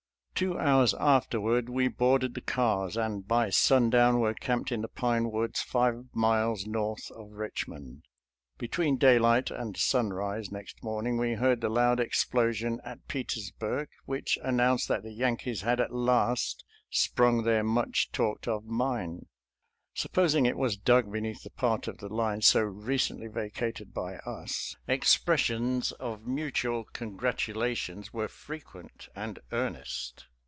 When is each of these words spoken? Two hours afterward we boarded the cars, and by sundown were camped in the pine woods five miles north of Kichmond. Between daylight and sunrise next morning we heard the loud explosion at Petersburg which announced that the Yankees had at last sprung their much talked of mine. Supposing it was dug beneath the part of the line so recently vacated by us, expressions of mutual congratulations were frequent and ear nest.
Two 0.33 0.57
hours 0.57 0.95
afterward 0.95 1.69
we 1.69 1.87
boarded 1.87 2.33
the 2.33 2.41
cars, 2.41 2.97
and 2.97 3.27
by 3.27 3.51
sundown 3.51 4.19
were 4.19 4.33
camped 4.33 4.71
in 4.71 4.81
the 4.81 4.87
pine 4.87 5.29
woods 5.29 5.61
five 5.61 6.05
miles 6.13 6.65
north 6.65 7.11
of 7.11 7.27
Kichmond. 7.29 8.01
Between 8.57 8.97
daylight 8.97 9.51
and 9.51 9.77
sunrise 9.77 10.51
next 10.51 10.81
morning 10.81 11.19
we 11.19 11.33
heard 11.33 11.61
the 11.61 11.69
loud 11.69 11.99
explosion 11.99 12.81
at 12.83 13.07
Petersburg 13.07 13.87
which 14.05 14.39
announced 14.41 14.87
that 14.87 15.03
the 15.03 15.11
Yankees 15.13 15.61
had 15.61 15.79
at 15.79 15.93
last 15.93 16.65
sprung 16.89 17.43
their 17.43 17.63
much 17.63 18.11
talked 18.11 18.47
of 18.47 18.65
mine. 18.65 19.27
Supposing 19.93 20.47
it 20.47 20.57
was 20.57 20.75
dug 20.75 21.11
beneath 21.11 21.43
the 21.43 21.51
part 21.51 21.87
of 21.87 21.99
the 21.99 22.09
line 22.11 22.41
so 22.41 22.61
recently 22.61 23.27
vacated 23.27 23.93
by 23.93 24.15
us, 24.19 24.75
expressions 24.87 25.91
of 25.91 26.25
mutual 26.25 26.85
congratulations 26.85 28.11
were 28.11 28.27
frequent 28.29 29.07
and 29.15 29.37
ear 29.53 29.69
nest. 29.69 30.25